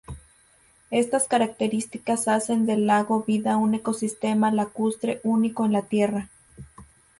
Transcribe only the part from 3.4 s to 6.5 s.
un ecosistema lacustre único en la Tierra.